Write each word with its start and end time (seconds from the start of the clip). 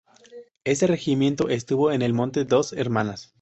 Este 0.63 0.87
Regimiento 0.87 1.49
estuvo 1.49 1.91
en 1.91 2.01
el 2.01 2.15
monte 2.15 2.43
Dos 2.43 2.73
Hermanas. 2.73 3.29